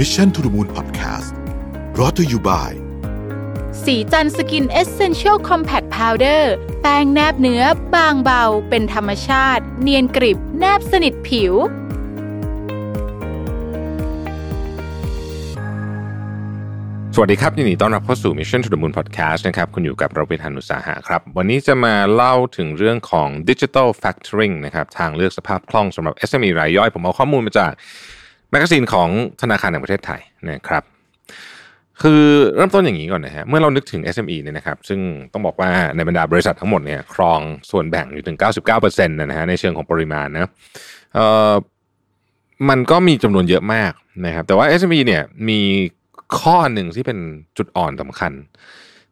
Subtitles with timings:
[0.00, 1.30] Mission to the Moon Podcast
[1.98, 2.72] รอ t ธออยู่บ่าย
[3.84, 6.52] สีจันสกินเอเซนเชียลคอมแพคพาวเดอร์
[6.82, 7.62] แป้งแนบเนื้อ
[7.94, 11.52] บางเบา เป็นธรรมชาติ เนียนกริบ แนบสนิทผิว
[17.14, 26.88] สวัสดีครับยินดีต้อนรับเข้าสู่ Mission to the Moon Podcast นะครับ คุณอยู่กับเราเป็นธนุสาหะครับ วันนี้จะมาเล่าถึงเรื่องของ Digital Factoring นะครับ ทางเลือกสภาพคล่องสำหรับ SME รายย่อย
[26.94, 27.72] ผมเอาข้อมูลมาจาก
[28.50, 29.08] แมกกาซีนของ
[29.42, 30.84] ธนาคารแห่งประเทศไทยนะครับ
[32.02, 32.22] คือ
[32.56, 35.00] เริ่มต้นอย่างนี้ก่อนนะฮะเมื่อเรานึกถึง SME เนี่ยนะครับ ซึ่ง
[35.32, 37.40] ต้องบอกว่าในบรรดาบริษัททั้งหมดเนี่ยครอง
[37.70, 40.50] ส่วนแบ่งอยู่ถึง 99%นะฮะในเชิงของปริมาณนะ
[41.14, 41.52] เอ่อ
[42.68, 43.92] มันก็มีจำนวนเยอะมาก
[44.26, 45.60] นะครับ แต่ว่า SME เนี่ยมี
[46.40, 47.18] ข้อหนึ่งที่เป็น
[47.58, 48.32] จุดอ่อนสำคัญ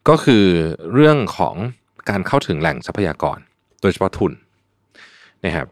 [0.08, 0.44] ก็คือ
[0.92, 1.54] เรื่องของ
[2.08, 3.38] การเข้าถึงแหล่งทรัพยากร
[3.80, 4.32] โดยเฉพาะทุน
[5.44, 5.66] นะครับ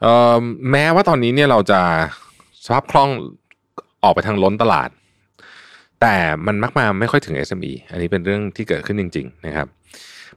[0.00, 1.80] เอ่อแม้ว่าตอนนี้เนี่ยเราจะ
[2.66, 3.10] สภาพคล่อง
[4.04, 4.90] ออกไปทางล้นตลาด
[6.00, 6.14] แต่
[6.46, 9.66] มันมักมาไม่ค่อยถึง SME อันนี้เป็นเรื่องที่เกิดขึ้นจริง ๆ นะครับ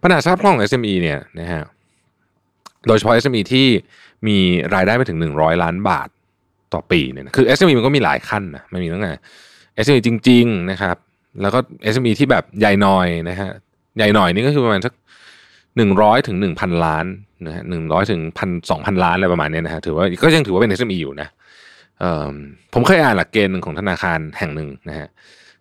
[0.01, 1.61] ปัญหาสภาพคล่องของ SME เนี่ยนะฮะ
[2.87, 3.67] โดยเฉพาะ SME ที่
[4.27, 4.37] มี
[4.75, 6.07] รายได้ไปถึง 100 ล้านบาท
[6.73, 9.13] ต่อปีเนี่ยนะคือ SME มันก็มีหลายขั้นนะมันมีตั้งแต่
[9.83, 10.97] SME จริง ๆ นะครับ
[11.41, 11.59] แล้วก็
[11.93, 13.49] SME ที่แบบใหญ่หน่อยนะฮะ
[13.97, 14.93] ใหญ่หน่อยนี่ก็คือประมาณสัก
[15.77, 17.05] หนึ่งร้อยถึงหนึ่งพันล้าน
[17.47, 21.27] นะฮะหนึ่งร้อยถึงพันสองพันล้านอะไรประมาณเนี้ยนะฮะถือว่าก็ยังถือว่าเป็น SME อยู่นะ
[22.73, 25.07] ผมเคยอ่านหลักเกณฑ์หนึ่งของธนาคารแห่งหนึ่งนะฮะ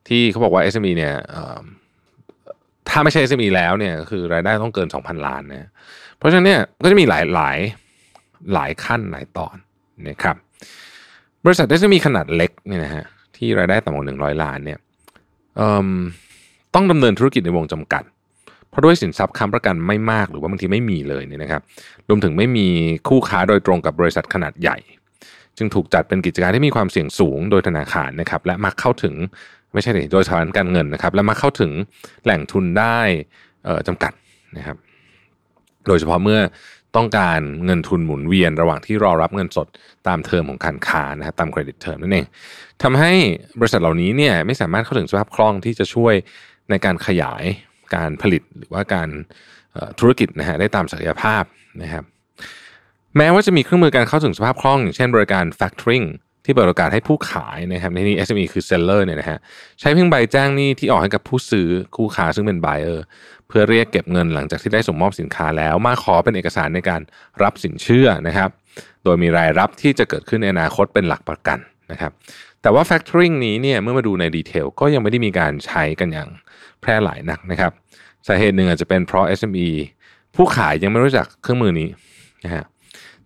[0.08, 1.58] ที่เขาบอกว่า SME เนี่ยเอ่อ
[2.88, 5.70] ถ้าไม่ใช่ SME แล้วเนี่ยคือรายได้ต้องเกิน 2,000 ล้านนะ
[6.16, 7.58] เพราะฉะนั้นเนี่ยก็จะมีหลายหลาย
[8.52, 9.56] หลายขั้นหลายตอน
[10.08, 10.36] นะครับ
[11.44, 13.04] บริษัท SME ขนาดเล็กเนี่ยนะฮะ
[13.36, 14.78] ที่รายได้ต่ำกว่าหนึ่งร้อยล้านเนี่ย
[16.74, 18.02] ต้องดำเนินธุรกิจในวงจำกัด
[18.70, 21.62] เพราะด้วยสินทรัพย์ค้ำประกันไม่มากหรือว่าบางทีไม่มีเลยเนี่ยนะครับ
[22.08, 22.66] รวมถึงไม่มี
[23.08, 24.76] คู่ค้าโดยตรงกับบริษัทขนาดใหญ่
[25.58, 29.14] จึงถูกจัดเป็นกิจการที่มีความเสี่ยงสูงโดยธนาคารนะครับและมักเข้าถึง
[29.72, 31.72] ไม่ใช่โดยสถาบันการเงินนะครับ และมักเข้าถึง
[32.24, 32.98] แหล่งทุนได้
[33.86, 34.12] จำกัด
[34.56, 34.76] นะครับ
[35.88, 36.40] โดยเฉพาะเมื่อ
[36.96, 39.66] ต้องการเงินทุนหมุนเวียนระหว่างที่รอรับเงินสด
[40.08, 42.26] ตามเทอมของการค้านะครับตาม credit term นั่นเอง
[42.82, 43.12] ทำให้
[43.60, 46.14] บริษัทเหล่านี้เนี่ยไม่สามารถเข้าถึงสภาพคล่องที่จะช่วย
[46.70, 47.44] ในการขยาย
[47.94, 49.08] การผลิตหรือว่าการ
[49.98, 51.42] ธุรกิจนะฮะได้ตามศักยภาพ
[51.82, 52.04] นะครับ
[53.16, 56.06] แม้ว่าจะมีเครื่องมือการเข้าถึงสภาพคล่องอย่างเช่นบริการ factoring
[56.44, 59.38] ที่เปิดโอกาสให้ผู้ขายนะครับในนี้ SME คือ seller เนี่ยนะฮะ
[59.80, 62.98] ใช้เพียงใบแจ้งหนี้ที่ออกให้กับผู้ซื้อคู่ค้าซึ่งเป็น buyer
[63.48, 67.00] เพื่อเรียกเก็บเงินหลังจากที่ได้ส่งมอบสินค้าแล้ว มาขอเป็นเอกสารในการ
[67.42, 68.50] รับสินเชื่อนะครับ
[69.04, 71.58] โดยมีรายรับที่จะเกิดขึ้นในอนาคตเป็นหลักประกัน
[71.92, 72.12] นะครับ
[72.62, 76.28] แต่ว่า factoring นี้เนี่ยเมื่อมาดูในดีเทลก็ยังไม่ได้มีการใช้กันอย่าง
[76.80, 77.72] แพร่หลายนักนะครับ
[78.26, 79.68] สาเหตุหนึ่งอาจจะเป็นเพราะ SME
[80.34, 81.88] ผู้ขายยังไม่รู้จักเครื่องมือนี้
[82.44, 82.64] นะฮะ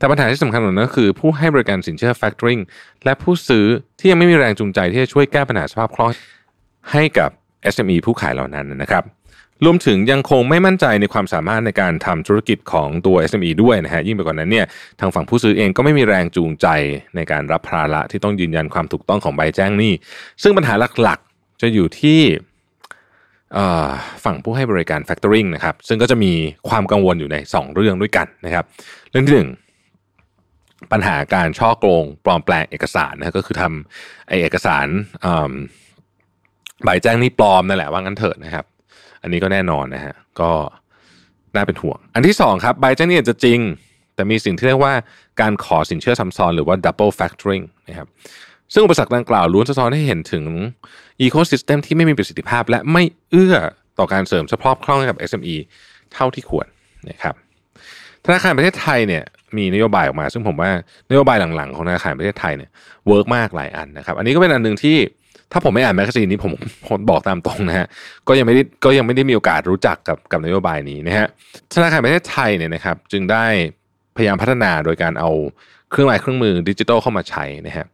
[0.02, 2.60] แต่ปัญหาที่สำคัญกว่านั้นก็คือ ผู้ให้บริการสินเชื่อ factoring
[3.04, 3.66] และผู้ซื้อ
[3.98, 6.10] ที่ยังไม่มีแรงจูงใจที่จะช่วยแก้ปัญหาสภาพคล่อง
[6.92, 7.30] ให้กับ
[7.74, 9.04] SME ผู้ขายเหล่านั้นนะครับ
[9.64, 14.66] รวมถึงยังคงไม่มั่นใจในความสามารถในการทำธุรกิจของตัว SME ด้วยนะฮะยิ่งไปกว่านั้นเนี่ย
[15.00, 16.66] ทางฝั่งผู้ซื้อเองก็ไม่มีแรงจูงใจ
[17.16, 19.92] ในการรับภาระที่ต้องยืนยันความถูกต้องของใบแจ้งหนี้
[20.42, 22.20] ซึ่งปัญหาหลักๆ จะอยู่ที่
[24.24, 26.32] ฝั่งผู้ให้บริการ factoring นะครับซึ่งก็จะมี
[26.68, 28.64] ความกังวลอยู่ใน 2 เรื่องด้วยกันนะครับ
[29.12, 29.61] เรื่องที่1
[30.92, 34.86] ปัญหาการช่อโกงปลอมแปลงเอกสารนะก็คือทำไอเอกสาร
[36.84, 38.64] ใบแจ้งนี้ปลอมนั่นแหละว่างั้นเถิดนะครับ
[39.22, 40.50] อันนี้ก็แน่นอนนะฮะก็
[41.54, 43.60] น่าเป็นห่วง อันที่2ครับใบแจ้งหนี้จะจริง
[44.14, 44.94] แต่มีสิ่งที่เรียกว่า
[45.40, 48.08] การขอสินเชื่อซ้ำซ้อนหรือว่า double factoring นะครับ
[48.72, 50.44] ซึ่งอุปสรรคดังกล่าวล้วนสะท้อนให้เห็นถึง
[51.20, 53.56] ecosystem ที่ไม่มีประสิทธิภาพ และไม่เอื้อ
[53.98, 55.56] ต่อการเสริมสภาพคล่องให้กับ SME
[56.12, 56.66] เท่าที่ควร
[57.10, 57.34] นะครับ
[58.24, 59.24] ธนาคารประเทศไทยเนี่ย
[59.56, 60.70] มีนโยบายออกมา ซึ่งผมว่า
[61.10, 62.70] นโยบายหลังๆของธนาคารประเทศไทยเนี่ย
[63.06, 64.96] work มากหลายอันนะครับ อันนี้ก็เป็นอันหนึ่งที่
[65.52, 66.52] ถ้าผมไม่อ่าน magazine นี้ผม
[66.88, 67.86] ผมบอกตามตรงนะฮะ
[68.28, 71.26] ก็ยังไม่ได้ก็ยังไม่ได้มีโอกาสรู้จักกับกับนโยบายนี้นะฮะ
[71.74, 73.44] ธนาคารประเทศไทยเนี่ยนะครับ จึงได้
[74.16, 75.30] พยายามพัฒนาโดยการเอา
[75.90, 77.86] เครื่องลายเครื่องมือดิจิทัลเข้ามาใช้นะฮะ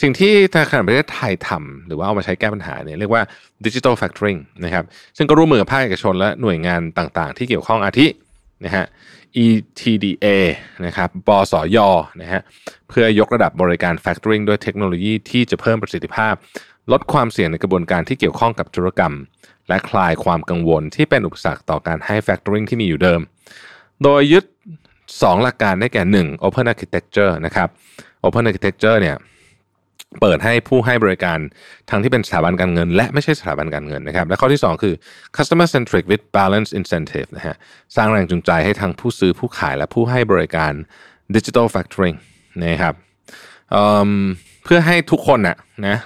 [0.00, 3.22] สิ่งที่ธนาคารประเทศไทยทำหรือว่าเอามาใช้แก้ปัญหาเนี่ยเรียกว่า
[3.66, 4.84] ดิจิทัลแฟ c ทอริงนะครับ
[5.16, 8.06] ซึ่งก็ร่วมมือกับภาคเอกชนและหน่วยงานต่างๆ ที่เกี่ยวข้องอาทิ
[8.64, 8.84] นะฮะ
[9.46, 10.26] ETDA
[10.86, 11.78] นะครับบสย
[12.20, 12.42] นะฮะ
[12.88, 16.34] เพื่อยกระดับบริการ Factoring ด้วยเทคโนโลยีที่จะเพิ่มประสิทธิภาพ
[16.92, 19.14] ลดความเสี่ยงในกระบวนการที่เกี่ยวข้องกับธุรกรรม
[19.68, 23.20] และคลายความกังวลที่เป็นอุปสรรคต่อการให้ Factoring ที่มีอยู่เดิม
[24.02, 24.44] โดยยึด
[24.94, 26.44] 2 หลักการได้แก่ 1.
[26.46, 27.68] Open Architecture นะครับ
[28.24, 29.16] Open Architecture เนี่ย
[30.20, 31.38] เปิดให้ผู้ให้บริการ
[31.90, 34.94] ทั้งที่เป็นสถาบันการเงิน และไม่ใช่สถาบันการเงินนะครับ และข้อที่ 2 คือ
[35.36, 37.56] customer centric with balance incentive นะฮะ
[37.96, 40.72] สร้างแรงจูงใจให้ทั้งผู้ซื้อผู้ขายและผู้ให้บริการ
[41.34, 42.16] digital factoring
[42.64, 42.94] นะครับ
[44.64, 45.56] เพื่อให้ทุกคนนะ
[45.86, 45.98] นะ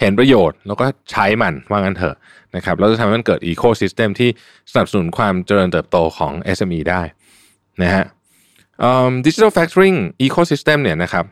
[0.00, 2.16] เห็นประโยชน์แล้วก็ใช้มันว่างั้นเถอะ
[2.56, 4.30] นะครับแล้วจะทำให้มันเกิด ecosystem ที่
[4.72, 7.02] สนับสนุนความเจริญเติบโตของ SME ได้
[7.82, 8.04] นะฮะ
[9.26, 11.24] digital factoring ecosystem เนี่ยนะครับ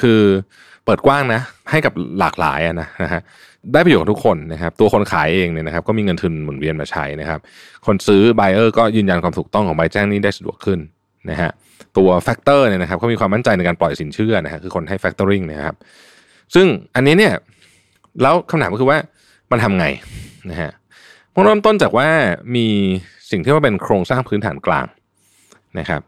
[0.00, 0.20] คือ
[0.84, 1.40] เปิดกว้างนะ
[1.70, 3.20] ให้กับหลากหลายนะนะฮะ
[3.72, 7.40] ได้ประโยชน์ทุกคนนะครับ ตัวคนขายเองเนี่ยนะครับ ก็มีเงินทุนหมุนเวียนมาใช้นะครับ
[7.86, 10.78] คนซื้อ buyer ก็ยืนยันความถูกต้องของใบแจ้งหนี้ได้สะดวกขึ้น
[11.30, 11.50] นะฮะ
[11.98, 15.76] ตัว factor เนี่ยนะครับก็มีความมั่นใจในการปล่อยสินเชื่อนะฮะคือคนให้ factoring นะครับ
[16.54, 16.66] ซึ่ง
[16.96, 17.32] อันนี้เนี่ย
[18.22, 18.98] แล้วคำถามก็คือว่า
[19.50, 19.86] มันทำไง
[20.50, 20.70] นะฮะ
[21.32, 22.08] พเริ่มต้นจากว่า
[22.56, 22.66] มี
[23.30, 24.86] สิ่งที่ว่าเป็นโครงสร้างพื้นฐานกลาง
[25.78, 26.00] นะครับ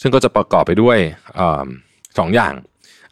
[0.00, 0.98] ซึ่งก็จะประกอบไปด้วย
[2.18, 2.54] สองอย่าง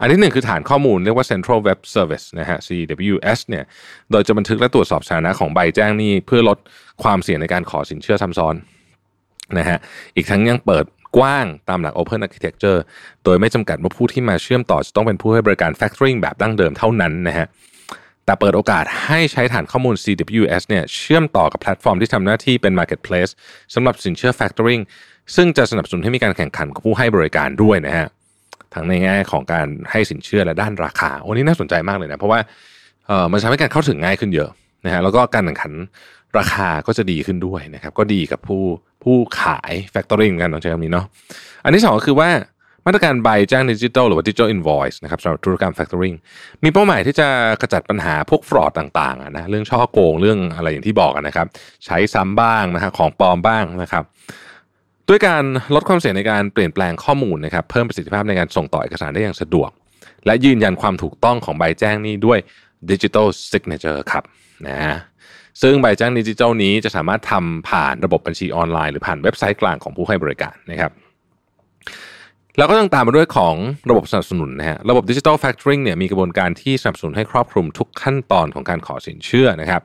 [0.02, 3.64] อันที่หนึ่งคือฐานข้อมูลเรียกว่า Central Web Service นะฮะ CWS เนี่ย
[4.10, 6.58] โดยจะบันทึกและตรวจสอบสถานะของใบแจ้งหนี้เพื่อลด
[7.02, 8.54] ความเสี่ยงในการขอสินเชื่อซ้ำซ้อน
[9.58, 9.78] นะฮะ
[10.16, 10.84] อีกทั้งยังเปิด
[11.16, 12.78] กว้างตามหลัก Open Architecture
[13.24, 17.46] โดยไม่จำกัดว่าผู้ที่มาเชื่อมต่อจะต้องเป็นผู้ให้บริการ Factoring แบบดั้งเดิมเท่านั้นนะฮะ
[18.24, 23.32] แต่เปิดโอกาสให้ใช้ฐานข้อมูล CWS เนี่ยเชื่อมต่อกับแพลตฟอร์มที่ทำหน้าที่เป็น Marketplace
[23.74, 24.82] สำหรับสินเชื่อ Factoring
[25.36, 28.08] ซึ่งจะสนับสนุนให้มีการแข่งขันกับผู้ให้บริการด้วยนะฮะ
[28.74, 32.40] ทั้งในแง่ของการให้สินเชื่อและด้านราคาโอ้นี่น่าสนใจมากเลยนะ เพราะว่า
[33.06, 34.50] เออมันทำให้การเข้าถึงง่ายขึ้นเยอะ
[34.84, 35.72] นะฮะแล้วก็การแข่งขัน
[36.38, 38.62] ราคาก็จะดีขึ้นด้วยนะครับ ก็ดีกับผู้
[39.04, 41.06] ผู้ขาย factoring กันต้องใช้คำนี้เนาะ
[41.64, 42.30] อันที่สองก็คือว่า
[42.86, 46.14] มาตรการใบแจ้งหนี้ดิจิทัลหรือว่า digital invoice นะครับสำหรับธุรกรรม factoring
[46.62, 47.28] มีเป้าหมายที่จะ
[47.60, 51.46] กระจัดปัญหาพวก fraud ต่างๆนะเรื่องฉ้อโกงเรื่องอะไรอย่างที่บอกนะครับ
[51.84, 54.04] ใช้ซ้ำบ้างนะฮะของปลอมบ้างนะครับ
[55.08, 55.44] ด้วยการ
[55.74, 59.70] ลดความเสี่ยงในการเปลี่ยนแปลงข้อมูลนะครับเพิ่มประสิทธิภาพในการส่งต่อเอกสารได้อย่างสะดวก
[60.26, 62.38] และยืนยันความถูกต้องของใบแจ้งหนี้ด้วย
[62.90, 64.24] digital signature ครับ
[64.66, 64.96] นะ
[65.62, 70.92] ซึ่งใบแจ้งหนี้ดิจิทัลนี้จะสามารถทำผ่านระบบบัญชีออนไลน์ หรือผ่านเว็บไซต์กลางของผู้ให้บริการนะครับ
[72.58, 73.54] แล้วก็ต้องตามมาด้วยของ
[73.90, 79.80] ระบบสนับสนุนนะฮะระบบ digital factoring เนี่ยมีกระบวนการที่สนับสนุนให้ครอบคลุมทุกขั้นตอนของการขอสินเชื่อนะครับ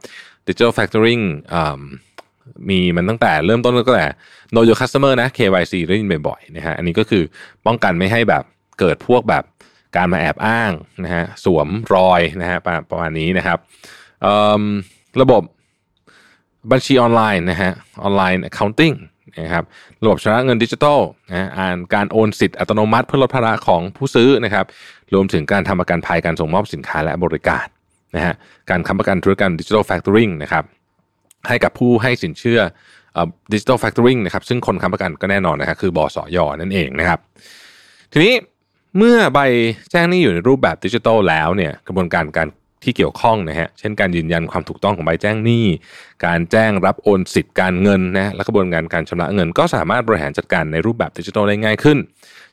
[0.47, 1.19] digital factoring
[2.69, 4.07] มีมันตั้งแต่เริ่มต้นก็แต่
[4.53, 7.23] know your customer นะ KYC ได้ยินบ่อยๆนะฮะอันนี้ก็คือ
[7.65, 8.43] ป้องกันไม่ให้แบบ
[8.79, 9.43] เกิดพวกแบบ
[9.95, 10.71] การมาแอบอ้าง
[11.03, 12.57] นะฮะสวมรอยนะฮะ
[12.91, 13.57] ประมาณนี้นะครับ
[15.21, 15.41] ระบบ
[16.71, 17.71] บัญชีออนไลน์นะฮะ
[18.03, 18.95] ออนไลน์ accounting
[19.39, 19.63] นะครับ
[20.03, 20.99] ระบบชำระเงินดิจิทัล
[21.29, 24.65] นะอ่านการโอนสิทธิ์อัตโนมัติเพื่อลดภาระของผู้ซื้อนะครับ
[25.13, 27.65] รวมถึงการทำประกันภัยการส่งมอบสินค้าและบริการ
[28.15, 28.33] นะฮะ
[28.69, 30.63] การค้ำประกันธุรกรรมดิจิทัลแฟคทอริงนะครับ
[31.47, 32.59] ให้กับผู้ให้สินเชื่อ
[33.53, 37.19] ดิจิทัลแฟคทอริงนะครับซึ่งคนค้ำประกันก็แน่นอนนะครับคือบสอยนั่นเองนะครับ
[38.11, 38.33] ทีนี้
[38.97, 39.39] เมื่อใบ
[39.91, 42.47] แจ้งนี้อยู่ในรูปแบบดิจิทัลแล้วเนี่ยกระบวนการการ
[42.83, 45.65] ที่เกี่ยวข้องนะฮะเช่นการยืนยันความถูกต้องของใบแจ้งหนี้
[46.25, 51.97] การแจ้งรับโอนสิทธิ์การเงินนะและกระบวนการการชำระเงิน ก็สามารถบริหารจัดการในรูปแบบดิจิทัลได้ง่ายขึ้น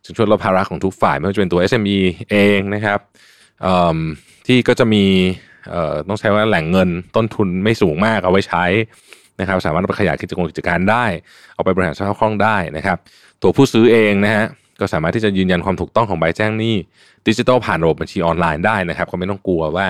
[0.05, 1.99] จึงช่วยลดภาระของทุกฝ่ายไม่ว่าจะเป็นตัว SME
[2.31, 2.99] เองนะครับ
[4.47, 5.05] ที่ก็จะมี
[6.09, 8.65] ต้องใช้ว่าแหล่งเงินต้นทุนไม่สูงมากเอาไว้ใช้
[9.41, 11.05] นะครับ สามารถไปขยายกิจการกิจการได้
[11.55, 12.99] เอาไปบริหารสภาพคล่องได้นะครับ
[13.43, 14.45] ตัวผู้ซื้อเองนะฮะ
[14.81, 16.77] ก็สามารถที่จะยืนยันความถูกต้องของใบแจ้งหนี้
[17.29, 19.89] ดิจิทัลผ่านระบบบัญชีออนไลน์ได้นะครับ ก็ไม่ต้องกลัวว่า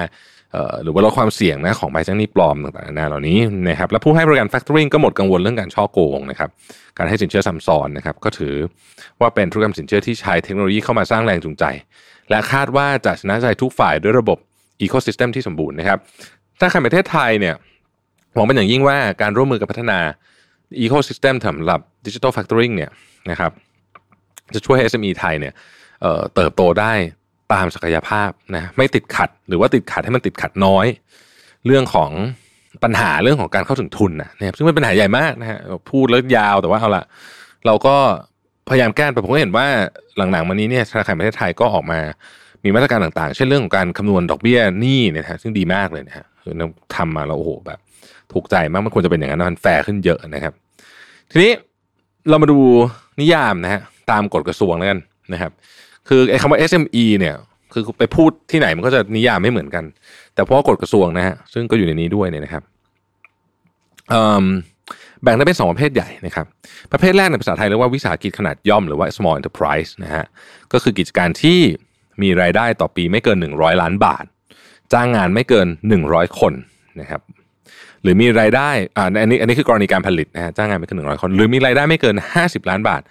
[0.82, 3.38] หรือว่าลดความเสี่ยงนะของใบแจ้งหนี้ปลอมต่างๆนานาเหล่านี้
[3.69, 6.50] นะครับและผู้ให้บริการแฟคทอริงก็หมดกังวลเรื่องการช่อโกงนะครับ
[6.99, 8.55] การให้สินเชื่อซ้ำซ้อนนะครับก็ถือ
[9.21, 11.65] ว่าเป็นธุรกรรมสินเชื่อที่ใช้เทคโนโลยีเข้ามาสร้างแรงจูงใจ
[12.31, 14.38] และคาดว่าจะชนะใจทุกฝ่ายด้วยระบบ
[14.81, 15.99] ecosystem ที่สมบูรณ์นะครับ
[16.61, 17.54] ธนาคารประเทศไทยเนี่ย
[18.35, 19.99] หวังเป็นอย่างยิ่งว่าการร่วมมือกับพัฒนา
[20.80, 22.90] ecosystem สำหรับ digital factoring เนี่ย
[23.31, 23.52] นะครับ
[24.54, 25.52] จะช่วยให้ SME ไทยเนี่ย
[26.35, 26.93] เติบโตได้
[27.52, 30.87] ตามศักยภาพนะไม่ติดขัดหรือว่าติดขัดให้มันติดขัดน้อย
[31.66, 32.11] เรื่องของ
[32.85, 35.59] ปัญหาเรื่องของการเข้าถึงทุนนะนะครับซึ่งเป็นปัญหาใหญ่มากนะฮะ
[35.90, 37.04] พูดแล้วยาวแต่ว่าเอาละ
[37.66, 37.97] เราก็
[38.69, 39.66] พยายามแก้แต่ผมก็เห็นว่า
[40.16, 42.00] หลังๆมานี้เนี่ยธนาคารประเทศไทยก็ออกมา
[42.64, 46.52] มีมาตรการต่างๆ เช่นเรื่องของการคำนวณดอกเบี้ยหนี้นี่ยฮะซึ่งดีมากเลยนะฮะคือ
[46.97, 47.78] ทำมาแล้วโอ้โหแบบ
[48.33, 50.52] ถูกใจมากมันควรจะเป็นอย่างนั้นมันแฟร์ขึ้นเยอะนะครับ
[51.30, 51.52] ทีนี้
[52.28, 52.59] เรามาดู
[53.21, 53.80] นิยามนะฮะ
[54.11, 54.99] ตามกฎกระทรวงแล้วกัน
[55.33, 55.52] นะครับ
[56.09, 57.35] คือไอ้คำว่า SME เนี่ย
[57.73, 59.85] คือไปพูดที่ไหนมันก็จะนิยามไม่เหมือนกัน
[60.35, 62.62] แต่เพราะกฎกระทรวงนะฮะซึ่งก็อยู่ในนี้ด้วยเนี่ยนะครับ
[65.23, 66.47] แบ่งได้เป็นสองประเภทใหญ่นะครับ
[66.92, 70.25] ประเภทแรกในภาษาไทยเรียกว่าวิสาหกิจขนาดย่อมหรือว่า small enterprise นะฮะ
[70.73, 71.61] ก็คือกิจการที่
[72.23, 74.25] มีรายได้ต่อปีไม่เกิน 100 ล้านบาท
[74.92, 75.66] จ้างงานไม่เกิน
[76.04, 76.52] 100 คน
[77.00, 77.21] นะครับ
[78.02, 83.02] หรือมีรายได้อ่าอันนี้อันนี้คือกรณีการผลิตนะฮะจ้างงานไม่เกิน100คน หรือมีรายได้ไม่เกิน50ล้านบาท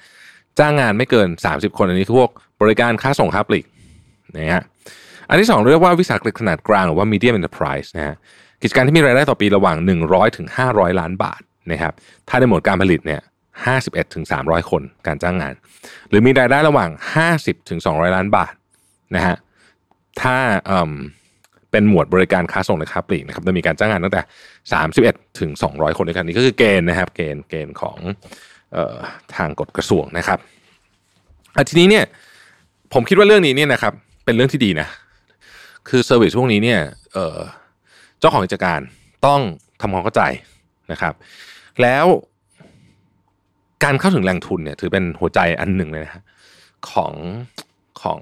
[0.60, 2.29] จ้างงานไม่เกิน30คน อันนี้คือพวก
[2.62, 3.65] บริการค้าส่งค้าปลีก
[4.36, 4.63] นะฮะ
[5.29, 8.15] อันที่สองเรียกว่าวิสาหกิจขนาดกลางหรือว่า medium enterprise นะฮะ
[8.62, 11.41] กิจการที่มีรายได้ต่อปีระหว่าง100ถึง500ล้านบาท
[11.72, 11.93] นะครับ
[12.29, 13.22] ถ้าในหมวดการผลิตเนี่ย
[13.67, 15.53] 51ถึง300คนการจ้างงาน
[16.10, 16.89] หรือมีรายได้ระหว่าง
[17.29, 18.53] 50ถึง200ล้านบาท
[19.15, 19.36] นะฮะ
[20.22, 20.36] ถ้า
[21.72, 24.22] เป็นหมวดบริการค้าส่งในค้าปลีกนะครับจะมีการจ้างงานตั้งแต่
[24.79, 27.98] 31 ถึง 200 คนด้วยกันนี่ก็คือเกณฑ์นะครับ เกณฑ์เกณฑ์ของ
[28.75, 28.98] ออ
[29.36, 30.39] ทางกฎกระทรวงนะครับ
[31.70, 32.05] ทีนี้เนี่ย
[32.93, 33.93] ผมคิดว่าเรื่องนี้เนี่ยนะครับ
[34.25, 34.88] เป็นเรื่องที่ดีนะ
[35.89, 36.79] คือ service พวกนี้เนี่ย
[38.20, 38.79] เจ้าของกิจการ
[39.25, 39.41] ต้อง
[39.82, 40.22] ทำความเข้าใจ
[40.91, 41.13] นะครับ
[41.82, 42.05] แล้ว
[43.84, 46.24] การเข้าถึงแหล่งทุนเนี่ยถือเป็นหัวใจอันหนึ่งเลยนะ
[46.91, 47.13] ของ
[48.01, 48.20] ของ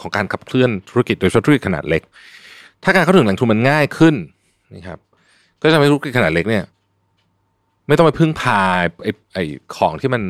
[0.00, 2.02] ของการขับเคลื่อนธุรกิจโดยเฉพาะธุรกิจขนาดเล็ก
[2.82, 4.14] ถ้าการเข้าถึงแหล่งทุนมันง่ายขึ้น
[4.74, 4.98] นะครับ
[5.60, 6.64] ก็จะทำให้ธุรกิจขนาดเล็กเนี่ย
[7.86, 8.60] ไม่ต้องไปพึ่งพา
[9.02, 9.44] ไอ้ไอ้
[9.76, 10.22] ของที่มัน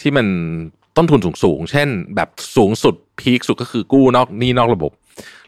[0.00, 0.26] ที่มัน
[0.96, 4.92] ต้นทุนสูงสูงเช่น แบบสูงสุดพีคสุดก็คือกู้นอกนี่นอกระบบ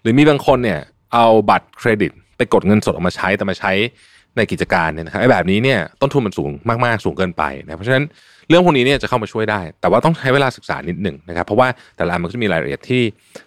[0.00, 0.80] หรือมีบางคนเนี่ย
[1.14, 3.72] เอาบัตรเครดิต ไปกดเงินสดออกมาใช้แต่มาใช้
[4.36, 6.50] ในกิจการเนี่ยนะครับไอ้แบบนี้เนี่ยต้นทุนมันสูง
[6.84, 8.04] มากๆสูงเกินไปนะเพราะฉะนั้น
[8.48, 13.02] เรื่องพวกนี้เนี่ยจะเข้ามาช่วยได้ แต่ว่าต้องใช้เวลาศึกษานิดหนึ่งนะครับ เพราะว่าแต่ละมันก็จะมีรายละเอียดที่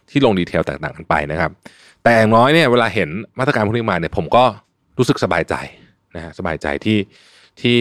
[0.10, 1.52] ที่ลงดีเทลแตกต่างกันไปนะครับ
[2.04, 4.44] แต่อย่างน้อยเนี่ยเวลาเห็นมาตรการพวกนี้มาเนี่ยผมก็
[4.98, 5.56] รู้สึกสบายใจ
[6.16, 7.00] นะฮะสบายใจที่
[7.62, 7.78] ที่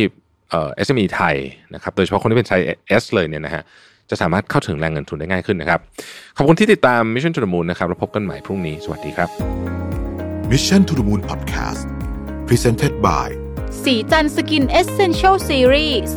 [0.50, 1.34] เอ่อ SME ไทย
[1.74, 2.58] นะครับโดยเฉพาะคนที่เป็นใช้
[3.02, 3.62] S เลยเนี่ยนะฮะ
[4.10, 5.80] จะสามารถเข้าถึงแรงเงินทุนได้ง่ายขึ้นนะครับ
[6.36, 9.28] ขอบคุณที่ติดตาม Mission to the Moon นะครับแล้วพบกันใหม่พรุ่งนี้ สวัสดีครับ
[10.50, 11.97] Mission to the Moon Podcast
[12.48, 13.28] Presented by
[13.82, 16.16] สีจันสกินเอเซนเชลซีรีส์